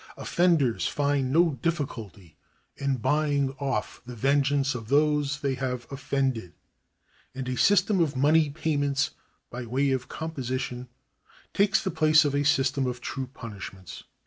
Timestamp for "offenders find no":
0.17-1.59